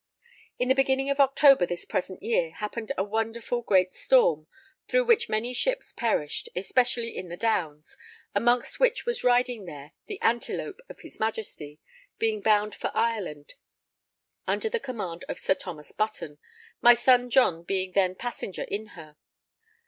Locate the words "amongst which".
8.33-9.05